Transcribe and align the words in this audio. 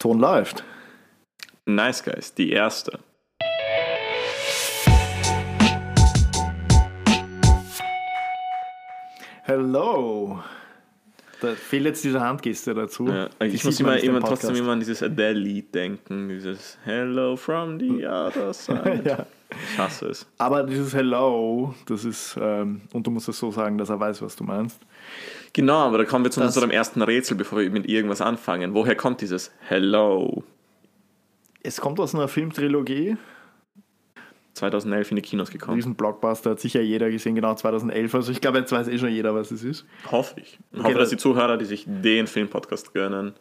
Ton 0.00 0.18
läuft. 0.18 0.64
Nice 1.66 2.02
Guys, 2.02 2.32
die 2.32 2.52
erste. 2.52 3.00
Hello. 9.42 10.42
Da 11.42 11.48
fehlt 11.54 11.84
jetzt 11.84 12.02
diese 12.02 12.18
Handgeste 12.18 12.72
dazu. 12.72 13.08
Ja, 13.08 13.28
ich 13.40 13.62
muss 13.62 13.78
immer, 13.78 13.98
immer 13.98 14.20
trotzdem 14.20 14.56
immer 14.56 14.72
an 14.72 14.78
dieses 14.78 15.02
Adele-Lied 15.02 15.74
denken. 15.74 16.30
Dieses 16.30 16.78
Hello 16.86 17.36
from 17.36 17.78
the 17.78 18.06
other 18.06 18.54
side. 18.54 19.02
Ja. 19.04 19.26
Ich 19.72 19.78
hasse 19.78 20.06
es. 20.08 20.26
Aber 20.38 20.62
dieses 20.64 20.94
Hello, 20.94 21.74
das 21.86 22.04
ist, 22.04 22.36
ähm, 22.40 22.82
und 22.92 23.06
du 23.06 23.10
musst 23.10 23.28
es 23.28 23.38
so 23.38 23.50
sagen, 23.50 23.78
dass 23.78 23.88
er 23.90 23.98
weiß, 24.00 24.22
was 24.22 24.36
du 24.36 24.44
meinst. 24.44 24.80
Genau, 25.52 25.78
aber 25.78 25.98
da 25.98 26.04
kommen 26.04 26.24
wir 26.24 26.30
zu 26.30 26.40
Das- 26.40 26.48
unserem 26.54 26.70
ersten 26.70 27.02
Rätsel, 27.02 27.36
bevor 27.36 27.58
wir 27.60 27.70
mit 27.70 27.88
irgendwas 27.88 28.20
anfangen. 28.20 28.74
Woher 28.74 28.94
kommt 28.94 29.20
dieses 29.20 29.50
Hello? 29.60 30.44
Es 31.62 31.80
kommt 31.80 31.98
aus 32.00 32.14
einer 32.14 32.28
Filmtrilogie. 32.28 33.16
2011 34.54 35.10
in 35.10 35.16
die 35.16 35.22
Kinos 35.22 35.50
gekommen. 35.50 35.76
Diesen 35.76 35.94
Blockbuster 35.94 36.50
hat 36.50 36.60
sicher 36.60 36.80
jeder 36.82 37.10
gesehen, 37.10 37.34
genau 37.34 37.54
2011. 37.54 38.14
Also 38.14 38.32
ich 38.32 38.40
glaube, 38.40 38.58
jetzt 38.58 38.72
weiß 38.72 38.88
eh 38.88 38.98
schon 38.98 39.08
jeder, 39.10 39.34
was 39.34 39.50
es 39.50 39.62
ist. 39.62 39.86
Hoffe 40.10 40.40
ich. 40.40 40.58
Ich 40.72 40.78
hoffe, 40.82 40.90
das- 40.94 40.98
dass 41.04 41.10
die 41.10 41.16
Zuhörer, 41.16 41.56
die 41.56 41.64
sich 41.64 41.84
den 41.86 42.26
Filmpodcast 42.26 42.92
gönnen, 42.92 43.32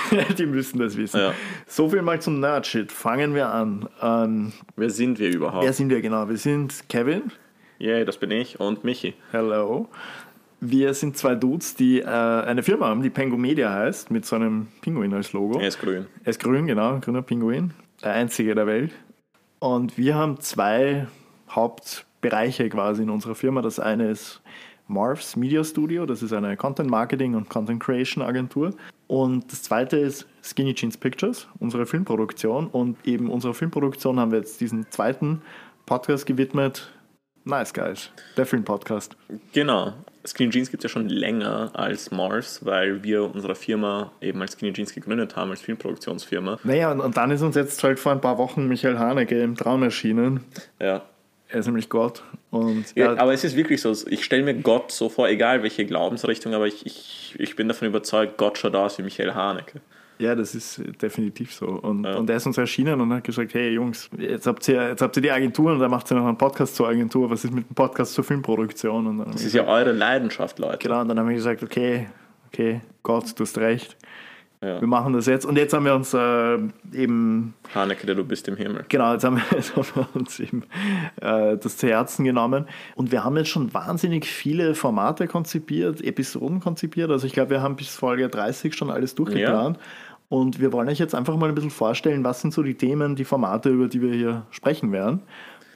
Die 0.38 0.46
müssen 0.46 0.78
das 0.78 0.96
wissen. 0.96 1.20
Ja. 1.20 1.34
So 1.66 1.88
viel 1.88 2.02
mal 2.02 2.20
zum 2.20 2.40
Nerdshit. 2.40 2.92
Fangen 2.92 3.34
wir 3.34 3.48
an. 3.48 3.88
Ähm, 4.00 4.52
wer 4.76 4.90
sind 4.90 5.18
wir 5.18 5.30
überhaupt? 5.30 5.64
wer 5.64 5.72
sind 5.72 5.90
wir 5.90 6.00
genau? 6.00 6.28
Wir 6.28 6.36
sind 6.36 6.88
Kevin. 6.88 7.32
Yay, 7.78 8.04
das 8.04 8.18
bin 8.18 8.30
ich 8.30 8.60
und 8.60 8.84
Michi. 8.84 9.14
Hello. 9.30 9.88
Wir 10.60 10.94
sind 10.94 11.16
zwei 11.16 11.34
Dudes, 11.34 11.74
die 11.74 12.00
äh, 12.00 12.06
eine 12.06 12.62
Firma 12.62 12.86
haben, 12.86 13.02
die 13.02 13.10
Pengu 13.10 13.36
Media 13.36 13.72
heißt, 13.72 14.12
mit 14.12 14.24
so 14.24 14.36
einem 14.36 14.68
Pinguin 14.80 15.12
als 15.12 15.32
Logo. 15.32 15.58
Er 15.58 15.66
ist 15.66 15.80
grün. 15.80 16.06
Er 16.22 16.30
ist 16.30 16.40
grün, 16.40 16.68
genau, 16.68 17.00
grüner 17.00 17.22
Pinguin. 17.22 17.72
Der 18.04 18.12
einzige 18.12 18.54
der 18.54 18.68
Welt. 18.68 18.92
Und 19.58 19.98
wir 19.98 20.14
haben 20.14 20.38
zwei 20.38 21.08
Hauptbereiche 21.50 22.68
quasi 22.68 23.02
in 23.02 23.10
unserer 23.10 23.34
Firma. 23.34 23.62
Das 23.62 23.80
eine 23.80 24.10
ist 24.10 24.40
Marv's 24.86 25.36
Media 25.36 25.64
Studio, 25.64 26.06
das 26.06 26.22
ist 26.22 26.32
eine 26.32 26.56
Content 26.56 26.90
Marketing 26.90 27.34
und 27.34 27.48
Content 27.48 27.82
Creation 27.82 28.22
Agentur. 28.22 28.74
Und 29.12 29.52
das 29.52 29.62
zweite 29.62 29.98
ist 29.98 30.26
Skinny 30.42 30.72
Jeans 30.72 30.96
Pictures, 30.96 31.46
unsere 31.58 31.84
Filmproduktion. 31.84 32.66
Und 32.68 32.96
eben 33.06 33.28
unserer 33.28 33.52
Filmproduktion 33.52 34.18
haben 34.18 34.30
wir 34.30 34.38
jetzt 34.38 34.58
diesen 34.62 34.90
zweiten 34.90 35.42
Podcast 35.84 36.24
gewidmet. 36.24 36.90
Nice 37.44 37.74
Guys, 37.74 38.10
der 38.38 38.46
Filmpodcast. 38.46 39.14
Genau. 39.52 39.92
Skinny 40.24 40.48
Jeans 40.48 40.70
gibt 40.70 40.82
es 40.82 40.90
ja 40.90 40.94
schon 40.94 41.10
länger 41.10 41.72
als 41.74 42.10
Mars, 42.10 42.64
weil 42.64 43.04
wir 43.04 43.24
unsere 43.34 43.54
Firma 43.54 44.12
eben 44.22 44.40
als 44.40 44.54
Skinny 44.54 44.72
Jeans 44.72 44.94
gegründet 44.94 45.36
haben, 45.36 45.50
als 45.50 45.60
Filmproduktionsfirma. 45.60 46.60
Naja, 46.64 46.90
und, 46.90 47.00
und 47.00 47.14
dann 47.14 47.30
ist 47.32 47.42
uns 47.42 47.54
jetzt 47.54 47.84
halt 47.84 48.00
vor 48.00 48.12
ein 48.12 48.20
paar 48.22 48.38
Wochen 48.38 48.66
Michael 48.66 48.98
Haneke 48.98 49.42
im 49.42 49.56
Traum 49.56 49.82
erschienen. 49.82 50.40
Ja. 50.80 51.02
Er 51.52 51.60
ist 51.60 51.66
nämlich 51.66 51.88
Gott. 51.88 52.22
Und 52.50 52.86
Ja, 52.94 53.16
aber 53.18 53.32
es 53.34 53.44
ist 53.44 53.54
wirklich 53.56 53.80
so, 53.82 53.92
ich 54.08 54.24
stelle 54.24 54.42
mir 54.42 54.54
Gott 54.54 54.90
so 54.90 55.08
vor, 55.08 55.28
egal 55.28 55.62
welche 55.62 55.84
Glaubensrichtung, 55.84 56.54
aber 56.54 56.66
ich, 56.66 56.84
ich, 56.86 57.34
ich 57.38 57.56
bin 57.56 57.68
davon 57.68 57.88
überzeugt, 57.88 58.38
Gott 58.38 58.56
schaut 58.58 58.74
aus 58.74 58.98
wie 58.98 59.02
Michael 59.02 59.34
Haneke. 59.34 59.80
Ja, 60.18 60.34
das 60.34 60.54
ist 60.54 60.80
definitiv 61.02 61.52
so. 61.52 61.66
Und, 61.66 62.04
Ja. 62.04 62.14
und 62.16 62.30
er 62.30 62.36
ist 62.36 62.46
uns 62.46 62.56
erschienen 62.56 63.00
und 63.00 63.12
hat 63.12 63.24
gesagt, 63.24 63.54
hey 63.54 63.70
Jungs, 63.70 64.08
jetzt 64.18 64.46
habt 64.46 64.66
ihr, 64.68 64.88
jetzt 64.88 65.02
habt 65.02 65.16
ihr 65.16 65.22
die 65.22 65.30
Agentur 65.32 65.72
und 65.72 65.80
dann 65.80 65.90
macht 65.90 66.10
ihr 66.10 66.14
noch 66.16 66.26
einen 66.26 66.38
Podcast 66.38 66.76
zur 66.76 66.88
Agentur. 66.88 67.28
Was 67.30 67.44
ist 67.44 67.52
mit 67.52 67.68
dem 67.68 67.74
Podcast 67.74 68.14
zur 68.14 68.22
Filmproduktion? 68.24 69.06
Und 69.06 69.18
dann, 69.18 69.32
Das 69.32 69.42
ist 69.44 69.52
ja 69.54 69.66
eure 69.66 69.92
Leidenschaft, 69.92 70.58
Leute. 70.58 70.78
genau, 70.78 71.00
und 71.00 71.08
dann 71.08 71.18
haben 71.18 71.28
wir 71.28 71.34
gesagt, 71.34 71.62
okay, 71.62 72.08
okay, 72.48 72.80
Gott, 73.02 73.38
du 73.38 73.42
hast 73.44 73.58
recht. 73.58 73.96
Ja. 74.62 74.80
Wir 74.80 74.86
machen 74.86 75.12
das 75.12 75.26
jetzt. 75.26 75.44
Und 75.44 75.58
jetzt 75.58 75.74
haben 75.74 75.84
wir 75.84 75.94
uns 75.94 76.14
äh, 76.14 76.58
eben, 76.94 77.54
Haneke, 77.74 78.06
der 78.06 78.14
du 78.14 78.24
bist 78.24 78.46
im 78.46 78.56
Himmel. 78.56 78.84
genau, 78.88 79.12
jetzt 79.12 79.24
haben 79.24 79.36
wir, 79.36 79.42
jetzt 79.56 79.74
haben 79.74 79.86
wir 79.94 80.08
uns 80.14 80.38
eben 80.38 80.62
äh, 81.20 81.56
das 81.56 81.76
zu 81.76 81.88
Herzen 81.88 82.24
genommen. 82.24 82.66
Und 82.94 83.10
wir 83.10 83.24
haben 83.24 83.36
jetzt 83.36 83.48
schon 83.48 83.74
wahnsinnig 83.74 84.26
viele 84.26 84.76
Formate 84.76 85.26
konzipiert, 85.26 86.00
Episoden 86.00 86.60
konzipiert. 86.60 87.10
Also 87.10 87.26
ich 87.26 87.32
glaube, 87.32 87.50
wir 87.50 87.62
haben 87.62 87.74
bis 87.74 87.88
Folge 87.88 88.28
30 88.28 88.74
schon 88.74 88.90
alles 88.90 89.16
durchgeplant. 89.16 89.78
Und 90.28 90.60
wir 90.60 90.72
wollen 90.72 90.88
euch 90.88 90.98
jetzt 90.98 91.14
einfach 91.14 91.36
mal 91.36 91.48
ein 91.48 91.54
bisschen 91.54 91.70
vorstellen, 91.70 92.22
was 92.24 92.40
sind 92.40 92.54
so 92.54 92.62
die 92.62 92.74
Themen, 92.74 93.16
die 93.16 93.24
Formate, 93.24 93.68
über 93.68 93.88
die 93.88 94.00
wir 94.00 94.14
hier 94.14 94.46
sprechen 94.50 94.92
werden. 94.92 95.22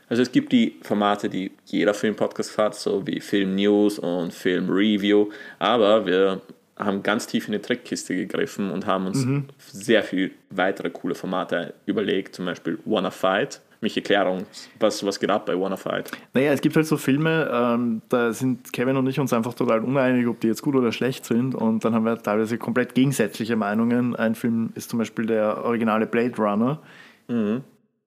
Also 0.09 0.23
es 0.23 0.31
gibt 0.31 0.53
die 0.53 0.77
Formate, 0.83 1.29
die 1.29 1.51
jeder 1.65 1.93
Filmpodcast 1.93 2.57
hat, 2.57 2.75
so 2.77 3.07
wie 3.07 3.21
Film 3.21 3.57
News 3.57 3.99
und 3.99 4.33
Film 4.33 4.71
Review, 4.71 5.29
aber 5.59 6.07
wir 6.07 6.41
haben 6.79 7.03
ganz 7.03 7.27
tief 7.27 7.47
in 7.47 7.53
die 7.53 7.59
Trickkiste 7.59 8.15
gegriffen 8.15 8.71
und 8.71 8.87
haben 8.87 9.07
uns 9.07 9.27
sehr 9.59 10.03
viel 10.03 10.33
weitere 10.51 10.91
coole 10.91 11.15
Formate 11.15 11.75
überlegt, 11.87 12.35
zum 12.35 12.45
Beispiel 12.45 12.79
Wanna 12.85 13.11
Fight. 13.11 13.61
Mich 13.81 13.97
Erklärung, 13.97 14.47
was, 14.81 15.05
was 15.05 15.21
geht 15.21 15.31
ab 15.31 15.47
bei 15.47 15.59
Wanna 15.59 15.77
Fight? 15.77 16.11
Naja, 16.33 16.53
es 16.53 16.61
gibt 16.63 16.77
halt 16.77 16.87
so 16.87 16.97
Filme, 16.97 17.51
ähm, 17.53 18.03
da 18.09 18.33
sind 18.33 18.73
Kevin 18.73 18.97
und 18.97 19.07
ich 19.07 19.21
uns 19.21 19.33
einfach 19.33 19.53
total 19.55 19.81
uneinig, 19.81 20.27
ob 20.27 20.41
die 20.41 20.49
jetzt 20.49 20.63
gut 20.63 20.75
oder 20.75 20.93
schlecht 20.93 21.25
sind. 21.27 21.55
Und 21.55 21.85
dann 21.85 21.95
haben 21.95 22.05
wir 22.05 22.17
teilweise 22.17 22.57
komplett 22.59 22.95
gegensätzliche 22.95 23.55
Meinungen. 23.57 24.17
Ein 24.17 24.35
Film 24.35 24.71
ist 24.75 24.91
zum 24.91 24.99
Beispiel 24.99 25.27
der 25.27 25.63
originale 25.65 26.07
Blade 26.07 26.37
Runner. 26.39 26.81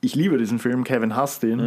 Ich 0.01 0.15
liebe 0.15 0.37
diesen 0.37 0.59
Film, 0.59 0.83
Kevin 0.83 1.15
hasst 1.15 1.43
ihn. 1.43 1.59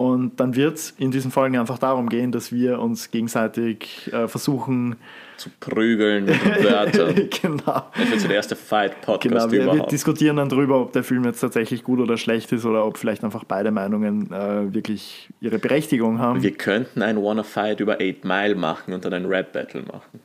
Und 0.00 0.40
dann 0.40 0.56
wird 0.56 0.76
es 0.78 0.90
in 0.96 1.10
diesen 1.10 1.30
Folgen 1.30 1.58
einfach 1.58 1.76
darum 1.78 2.08
gehen, 2.08 2.32
dass 2.32 2.50
wir 2.52 2.78
uns 2.78 3.10
gegenseitig 3.10 4.10
äh, 4.14 4.28
versuchen, 4.28 4.96
Zu 5.36 5.50
prügeln 5.60 6.24
mit 6.24 6.42
den 6.42 6.64
Wörtern. 6.64 7.14
genau, 7.42 7.82
Das 7.98 8.10
wird 8.10 8.20
so 8.20 8.26
der 8.28 8.36
erste 8.36 8.56
Fight-Podcast 8.56 9.20
genau 9.22 9.44
wir, 9.52 9.66
wir 9.66 9.72
überhaupt. 9.74 9.92
diskutieren 9.92 10.36
dann 10.36 10.48
darüber, 10.48 10.80
ob 10.80 10.94
der 10.94 11.04
Film 11.04 11.24
jetzt 11.24 11.40
tatsächlich 11.40 11.84
gut 11.84 11.98
oder 12.00 12.16
schlecht 12.16 12.50
ist 12.52 12.64
oder 12.64 12.86
ob 12.86 12.96
vielleicht 12.96 13.24
einfach 13.24 13.44
beide 13.44 13.72
Meinungen 13.72 14.32
äh, 14.32 14.72
wirklich 14.72 15.28
ihre 15.42 15.58
Berechtigung 15.58 16.18
haben. 16.18 16.42
Wir 16.42 16.54
könnten 16.54 17.02
ein 17.02 17.22
Wanna 17.22 17.42
Fight 17.42 17.80
über 17.80 17.96
8 18.00 18.24
Mile 18.24 18.54
machen 18.54 18.94
und 18.94 19.04
dann 19.04 19.12
ein 19.12 19.26
Rap-Battle 19.26 19.82
machen. 19.82 20.18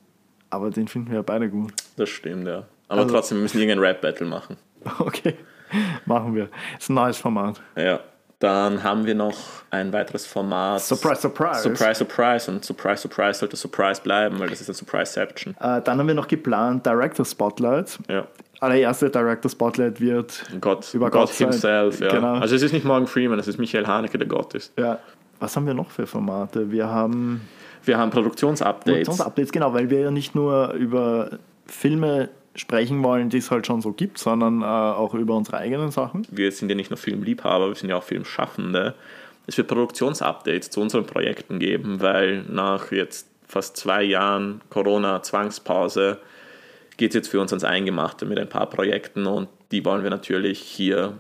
Aber 0.52 0.69
den 0.69 0.88
finden 0.88 1.09
wir 1.09 1.18
ja 1.18 1.22
beide 1.22 1.50
gut. 1.50 1.74
Das 1.97 2.08
stimmt, 2.08 2.47
ja. 2.47 2.64
Aber 2.88 3.02
Also- 3.02 3.14
trotzdem, 3.14 3.40
wir 3.40 3.41
müssen 3.44 3.59
irgendein 3.59 3.80
Rap-Battle 3.85 4.25
machen. 4.25 4.56
Okay, 5.00 5.34
machen 6.06 6.34
wir. 6.34 6.47
ist 6.80 6.90
ein 6.90 6.94
neues 6.94 7.18
Format. 7.18 7.59
Ja. 7.75 8.00
Dann 8.45 8.83
haben 8.83 9.06
wir 9.07 9.16
noch 9.16 9.35
ein 9.72 9.91
weiteres 9.91 10.28
Format. 10.28 10.79
Surprise, 10.81 11.22
surprise. 11.22 11.61
Surprise, 11.63 11.95
surprise. 11.95 12.51
Und 12.51 12.63
surprise, 12.63 13.01
surprise 13.01 13.39
sollte 13.39 13.56
surprise 13.57 14.00
bleiben, 14.01 14.39
weil 14.39 14.50
das 14.50 14.61
ist 14.61 14.69
ein 14.69 14.75
Surpriseception. 14.75 15.56
Äh, 15.59 15.81
dann 15.81 15.97
haben 15.97 16.07
wir 16.07 16.13
noch 16.13 16.28
geplant 16.28 16.85
Director 16.85 17.25
Spotlight. 17.25 17.97
Ja. 18.07 18.28
Allererste 18.59 19.09
Director 19.09 19.50
Spotlight 19.50 20.00
wird 20.00 20.44
Gott, 20.61 20.94
Über 20.94 21.09
Gott, 21.09 21.29
Gott 21.29 21.35
himself, 21.38 22.00
ja. 22.00 22.09
Genau. 22.09 22.35
Also 22.35 22.55
es 22.55 22.61
ist 22.61 22.72
nicht 22.72 22.85
Morgan 22.85 23.07
Freeman, 23.07 23.39
es 23.39 23.47
ist 23.47 23.57
Michael 23.57 23.88
Haneke, 23.88 24.17
der 24.17 24.28
Gott 24.28 24.53
ist. 24.53 24.72
ja. 24.78 25.00
Was 25.39 25.55
haben 25.57 25.66
wir 25.67 25.73
noch 25.73 25.89
für 25.91 26.07
Formate? 26.07 26.72
Wir 26.72 26.88
haben 26.88 27.41
Wir 27.84 27.97
haben 27.97 28.09
Produktionsupdates. 28.11 28.85
Produktionsupdates, 28.85 29.51
genau, 29.51 29.73
weil 29.73 29.89
wir 29.89 30.00
ja 30.00 30.11
nicht 30.11 30.34
nur 30.35 30.72
über 30.73 31.31
Filme 31.66 32.29
sprechen 32.55 33.03
wollen, 33.03 33.29
die 33.29 33.38
es 33.38 33.51
halt 33.51 33.67
schon 33.67 33.81
so 33.81 33.91
gibt, 33.91 34.17
sondern 34.17 34.61
äh, 34.61 34.66
auch 34.66 35.13
über 35.13 35.35
unsere 35.35 35.57
eigenen 35.57 35.91
Sachen. 35.91 36.25
Wir 36.31 36.51
sind 36.51 36.69
ja 36.69 36.75
nicht 36.75 36.89
nur 36.89 36.97
Filmliebhaber, 36.97 37.67
wir 37.67 37.75
sind 37.75 37.89
ja 37.89 37.97
auch 37.97 38.03
Filmschaffende. 38.03 38.95
Es 39.47 39.57
wird 39.57 39.67
Produktionsupdates 39.67 40.69
zu 40.69 40.81
unseren 40.81 41.05
Projekten 41.05 41.59
geben, 41.59 42.01
weil 42.01 42.43
nach 42.43 42.91
jetzt 42.91 43.27
fast 43.47 43.77
zwei 43.77 44.03
Jahren 44.03 44.61
Corona-Zwangspause 44.69 46.19
geht 46.97 47.11
es 47.11 47.16
jetzt 47.16 47.27
für 47.27 47.41
uns 47.41 47.51
ans 47.51 47.63
Eingemachte 47.63 48.25
mit 48.25 48.39
ein 48.39 48.49
paar 48.49 48.69
Projekten 48.69 49.27
und 49.27 49.49
die 49.72 49.83
wollen 49.85 50.03
wir 50.03 50.09
natürlich 50.09 50.59
hier 50.59 51.13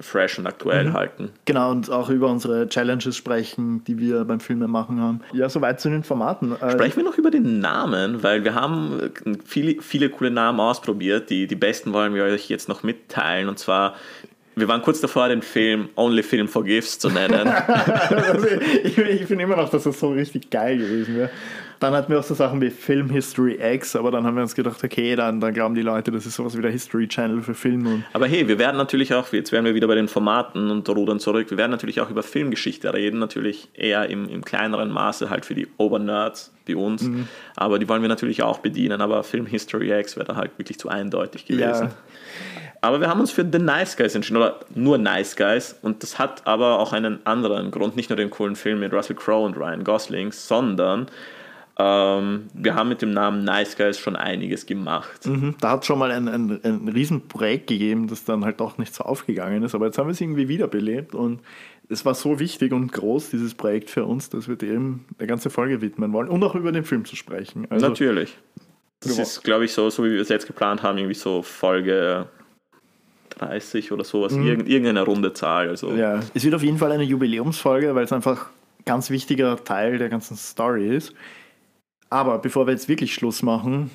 fresh 0.00 0.38
und 0.38 0.46
aktuell 0.46 0.92
halten. 0.92 1.30
Genau, 1.44 1.70
und 1.70 1.90
auch 1.90 2.10
über 2.10 2.28
unsere 2.28 2.68
Challenges 2.68 3.16
sprechen, 3.16 3.84
die 3.84 3.98
wir 3.98 4.24
beim 4.24 4.40
Filme 4.40 4.68
machen 4.68 5.00
haben. 5.00 5.20
Ja, 5.32 5.48
soweit 5.48 5.80
zu 5.80 5.90
den 5.90 6.02
Formaten. 6.02 6.52
Äh, 6.52 6.72
Sprechen 6.72 6.96
wir 6.96 7.04
noch 7.04 7.18
über 7.18 7.30
den 7.30 7.60
Namen, 7.60 8.22
weil 8.22 8.44
wir 8.44 8.54
haben 8.54 9.00
äh, 9.00 9.32
viele, 9.44 9.82
viele 9.82 10.10
coole 10.10 10.30
Namen 10.30 10.60
ausprobiert. 10.60 11.30
Die, 11.30 11.46
die 11.46 11.56
besten 11.56 11.92
wollen 11.92 12.14
wir 12.14 12.24
euch 12.24 12.48
jetzt 12.48 12.68
noch 12.68 12.82
mitteilen. 12.82 13.48
Und 13.48 13.58
zwar, 13.58 13.94
wir 14.58 14.68
waren 14.68 14.82
kurz 14.82 15.00
davor, 15.00 15.28
den 15.28 15.42
Film 15.42 15.88
Only 15.96 16.22
Film 16.22 16.48
Forgives 16.48 16.98
zu 16.98 17.08
nennen. 17.10 17.48
also 17.48 18.46
ich, 18.84 18.98
ich 18.98 19.26
finde 19.26 19.44
immer 19.44 19.56
noch, 19.56 19.68
dass 19.68 19.84
das 19.84 19.98
so 19.98 20.10
richtig 20.10 20.50
geil 20.50 20.78
gewesen 20.78 21.16
wäre. 21.16 21.30
Dann 21.80 21.94
hatten 21.94 22.10
wir 22.10 22.18
auch 22.18 22.24
so 22.24 22.34
Sachen 22.34 22.60
wie 22.60 22.70
Film 22.70 23.08
History 23.10 23.58
X, 23.60 23.94
aber 23.94 24.10
dann 24.10 24.24
haben 24.24 24.34
wir 24.34 24.42
uns 24.42 24.54
gedacht, 24.54 24.82
okay, 24.82 25.14
dann, 25.14 25.40
dann 25.40 25.54
glauben 25.54 25.76
die 25.76 25.82
Leute, 25.82 26.10
das 26.10 26.26
ist 26.26 26.34
sowas 26.34 26.56
wie 26.56 26.62
der 26.62 26.72
History 26.72 27.06
Channel 27.06 27.40
für 27.42 27.54
Film. 27.54 27.86
Und 27.86 28.04
Aber 28.12 28.26
hey, 28.26 28.48
wir 28.48 28.58
werden 28.58 28.76
natürlich 28.76 29.14
auch, 29.14 29.32
jetzt 29.32 29.52
wären 29.52 29.64
wir 29.64 29.74
wieder 29.74 29.86
bei 29.86 29.94
den 29.94 30.08
Formaten 30.08 30.70
und 30.70 30.88
rudern 30.88 31.20
zurück, 31.20 31.50
wir 31.50 31.58
werden 31.58 31.70
natürlich 31.70 32.00
auch 32.00 32.10
über 32.10 32.24
Filmgeschichte 32.24 32.92
reden, 32.92 33.20
natürlich 33.20 33.68
eher 33.74 34.08
im, 34.10 34.28
im 34.28 34.44
kleineren 34.44 34.90
Maße 34.90 35.30
halt 35.30 35.46
für 35.46 35.54
die 35.54 35.68
Obernerds 35.76 36.52
wie 36.68 36.74
uns, 36.74 37.08
aber 37.56 37.78
die 37.78 37.88
wollen 37.88 38.02
wir 38.02 38.08
natürlich 38.08 38.42
auch 38.42 38.58
bedienen, 38.58 39.00
aber 39.00 39.24
Film 39.24 39.46
History 39.46 39.90
X 39.98 40.16
wäre 40.16 40.26
da 40.26 40.36
halt 40.36 40.52
wirklich 40.58 40.78
zu 40.78 40.88
eindeutig 40.88 41.46
gewesen. 41.46 41.86
Ja. 41.86 41.90
Aber 42.80 43.00
wir 43.00 43.08
haben 43.08 43.18
uns 43.18 43.32
für 43.32 43.44
The 43.50 43.58
Nice 43.58 43.96
Guys 43.96 44.14
entschieden, 44.14 44.36
oder 44.36 44.60
nur 44.74 44.98
Nice 44.98 45.34
Guys. 45.34 45.76
Und 45.82 46.04
das 46.04 46.20
hat 46.20 46.46
aber 46.46 46.78
auch 46.78 46.92
einen 46.92 47.26
anderen 47.26 47.72
Grund, 47.72 47.96
nicht 47.96 48.10
nur 48.10 48.16
den 48.16 48.30
coolen 48.30 48.54
Film 48.54 48.78
mit 48.78 48.92
Russell 48.92 49.16
Crowe 49.16 49.44
und 49.44 49.56
Ryan 49.56 49.82
Gosling, 49.82 50.30
sondern 50.30 51.08
Ähm, 51.80 52.48
wir 52.54 52.74
haben 52.74 52.88
mit 52.88 53.02
dem 53.02 53.12
Namen 53.12 53.44
Nice 53.44 53.76
Guys 53.76 54.00
schon 54.00 54.16
einiges 54.16 54.66
gemacht. 54.66 55.26
Mhm, 55.26 55.54
da 55.60 55.70
hat 55.70 55.82
es 55.82 55.86
schon 55.86 55.98
mal 55.98 56.10
ein, 56.10 56.26
ein, 56.26 56.60
ein 56.64 56.88
Riesenprojekt 56.88 57.68
gegeben, 57.68 58.08
das 58.08 58.24
dann 58.24 58.44
halt 58.44 58.60
auch 58.60 58.78
nicht 58.78 58.92
so 58.92 59.04
aufgegangen 59.04 59.62
ist. 59.62 59.76
Aber 59.76 59.86
jetzt 59.86 59.96
haben 59.96 60.08
wir 60.08 60.12
es 60.12 60.20
irgendwie 60.20 60.48
wiederbelebt 60.48 61.14
und 61.14 61.40
es 61.88 62.04
war 62.04 62.14
so 62.14 62.38
wichtig 62.38 62.72
und 62.72 62.92
groß, 62.92 63.30
dieses 63.30 63.54
Projekt 63.54 63.90
für 63.90 64.04
uns, 64.04 64.28
dass 64.28 64.48
wir 64.48 64.56
dem 64.56 65.04
eine 65.18 65.26
ganze 65.26 65.50
Folge 65.50 65.80
widmen 65.80 66.12
wollen 66.12 66.28
und 66.28 66.42
auch 66.44 66.54
über 66.54 66.72
den 66.72 66.84
Film 66.84 67.04
zu 67.04 67.16
sprechen. 67.16 67.66
Also, 67.70 67.88
Natürlich. 67.88 68.36
Das 69.00 69.18
ist, 69.18 69.44
glaube 69.44 69.64
ich, 69.64 69.72
so, 69.72 69.90
so 69.90 70.04
wie 70.04 70.10
wir 70.10 70.20
es 70.20 70.28
jetzt 70.28 70.46
geplant 70.46 70.82
haben, 70.82 70.98
irgendwie 70.98 71.14
so 71.14 71.42
Folge 71.42 72.26
30 73.30 73.92
oder 73.92 74.04
sowas, 74.04 74.32
mhm. 74.32 74.46
Irgend, 74.46 74.68
irgendeine 74.68 75.02
runde 75.02 75.32
Zahl. 75.32 75.68
Also. 75.68 75.92
Ja, 75.92 76.20
es 76.34 76.44
wird 76.44 76.54
auf 76.54 76.62
jeden 76.62 76.78
Fall 76.78 76.92
eine 76.92 77.04
Jubiläumsfolge, 77.04 77.94
weil 77.94 78.04
es 78.04 78.12
einfach 78.12 78.46
ein 78.80 78.84
ganz 78.84 79.10
wichtiger 79.10 79.62
Teil 79.62 79.98
der 79.98 80.08
ganzen 80.08 80.36
Story 80.36 80.88
ist. 80.94 81.14
Aber 82.10 82.38
bevor 82.38 82.66
wir 82.66 82.72
jetzt 82.72 82.88
wirklich 82.88 83.14
Schluss 83.14 83.42
machen, 83.42 83.90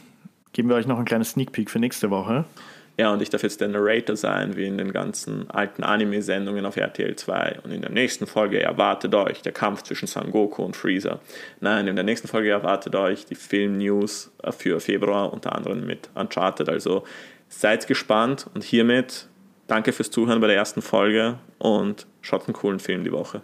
geben 0.54 0.70
wir 0.70 0.76
euch 0.76 0.88
noch 0.88 1.00
ein 1.00 1.06
kleines 1.06 1.32
Sneak 1.32 1.52
Peek 1.52 1.70
für 1.70 1.80
nächste 1.80 2.10
Woche. 2.10 2.46
Ja, 2.96 3.12
und 3.12 3.24
ich 3.24 3.30
darf 3.32 3.42
jetzt 3.42 3.60
der 3.60 3.70
Narrator 3.70 4.16
sein, 4.16 4.56
wie 4.56 4.68
in 4.68 4.78
den 4.78 4.94
ganzen 4.94 5.50
alten 5.50 5.84
Anime-Sendungen 5.84 6.64
auf 6.66 6.78
RTL 6.78 7.16
2. 7.16 7.62
Und 7.64 7.72
in 7.72 7.82
der 7.82 7.90
nächsten 7.90 8.28
Folge 8.28 8.62
erwartet 8.62 9.16
euch 9.16 9.42
der 9.42 9.52
Kampf 9.52 9.82
zwischen 9.82 10.08
Son 10.08 10.32
Goku 10.32 10.62
und 10.62 10.76
Freezer. 10.76 11.20
Nein, 11.60 11.88
in 11.88 11.96
der 11.96 12.06
nächsten 12.06 12.28
Folge 12.28 12.52
erwartet 12.52 12.96
euch 12.96 13.26
die 13.26 13.36
Film-News 13.36 14.32
für 14.58 14.80
Februar, 14.80 15.34
unter 15.34 15.56
anderem 15.56 15.88
mit 15.88 16.10
Uncharted. 16.14 16.70
Also 16.70 17.04
seid 17.50 17.88
gespannt 17.88 18.46
und 18.54 18.64
hiermit 18.64 19.28
danke 19.66 19.92
fürs 19.92 20.12
Zuhören 20.12 20.40
bei 20.40 20.48
der 20.48 20.58
ersten 20.58 20.84
Folge 20.84 21.40
und 21.58 22.06
schaut 22.22 22.48
einen 22.48 22.54
coolen 22.54 22.80
Film 22.80 23.04
die 23.04 23.12
Woche. 23.12 23.42